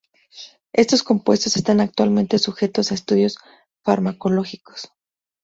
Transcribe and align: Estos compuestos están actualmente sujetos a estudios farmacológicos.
Estos 0.73 1.03
compuestos 1.03 1.57
están 1.57 1.79
actualmente 1.79 2.39
sujetos 2.39 2.89
a 2.91 2.95
estudios 2.95 3.37
farmacológicos. 3.83 4.91